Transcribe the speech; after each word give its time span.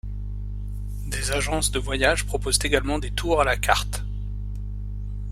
Des 1.09 1.31
agences 1.31 1.69
de 1.69 1.77
voyages 1.77 2.25
proposent 2.25 2.57
également 2.63 2.97
des 2.97 3.11
tours 3.11 3.39
à 3.39 3.43
la 3.43 3.55
carte. 3.55 4.03